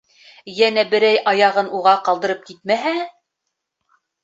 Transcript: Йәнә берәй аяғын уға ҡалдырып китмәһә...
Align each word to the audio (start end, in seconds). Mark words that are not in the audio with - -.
Йәнә 0.53 0.85
берәй 0.93 1.19
аяғын 1.33 1.69
уға 1.81 1.95
ҡалдырып 2.09 2.43
китмәһә... 2.51 2.97